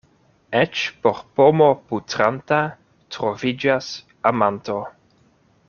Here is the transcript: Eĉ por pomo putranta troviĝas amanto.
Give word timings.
Eĉ 0.59 0.85
por 1.03 1.19
pomo 1.39 1.67
putranta 1.91 2.59
troviĝas 3.17 3.91
amanto. 4.33 4.83